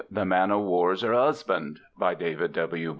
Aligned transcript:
"THE 0.09 0.25
MAN 0.25 0.49
O' 0.49 0.57
WAR'S 0.57 1.03
'ER 1.03 1.13
'USBAND" 1.13 1.79
By 1.95 2.15
DAVID 2.15 2.53
W. 2.53 2.89